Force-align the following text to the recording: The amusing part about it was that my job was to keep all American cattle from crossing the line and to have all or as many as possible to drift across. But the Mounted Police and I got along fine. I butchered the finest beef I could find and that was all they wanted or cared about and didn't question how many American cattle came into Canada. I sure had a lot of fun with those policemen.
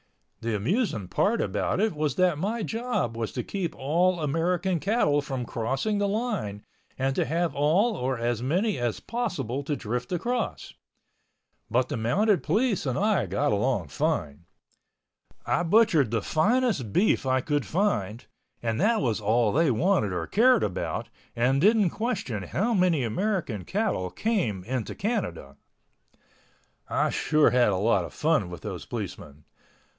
The 0.39 0.55
amusing 0.55 1.07
part 1.09 1.39
about 1.39 1.79
it 1.79 1.93
was 1.93 2.15
that 2.15 2.39
my 2.39 2.63
job 2.63 3.15
was 3.15 3.31
to 3.33 3.43
keep 3.43 3.75
all 3.75 4.19
American 4.19 4.79
cattle 4.79 5.21
from 5.21 5.45
crossing 5.45 5.99
the 5.99 6.07
line 6.07 6.65
and 6.97 7.15
to 7.15 7.23
have 7.25 7.53
all 7.53 7.95
or 7.95 8.17
as 8.17 8.41
many 8.41 8.79
as 8.79 8.99
possible 8.99 9.61
to 9.61 9.75
drift 9.75 10.11
across. 10.11 10.73
But 11.69 11.87
the 11.89 11.97
Mounted 11.97 12.41
Police 12.41 12.87
and 12.87 12.97
I 12.97 13.27
got 13.27 13.51
along 13.51 13.89
fine. 13.89 14.45
I 15.45 15.61
butchered 15.61 16.09
the 16.09 16.23
finest 16.23 16.91
beef 16.91 17.27
I 17.27 17.41
could 17.41 17.63
find 17.67 18.25
and 18.63 18.81
that 18.81 19.01
was 19.03 19.21
all 19.21 19.51
they 19.51 19.69
wanted 19.69 20.11
or 20.11 20.25
cared 20.25 20.63
about 20.63 21.09
and 21.35 21.61
didn't 21.61 21.91
question 21.91 22.41
how 22.41 22.73
many 22.73 23.03
American 23.03 23.63
cattle 23.65 24.09
came 24.09 24.63
into 24.63 24.95
Canada. 24.95 25.57
I 26.89 27.11
sure 27.11 27.51
had 27.51 27.69
a 27.69 27.75
lot 27.75 28.03
of 28.05 28.13
fun 28.15 28.49
with 28.49 28.61
those 28.61 28.85
policemen. 28.87 29.43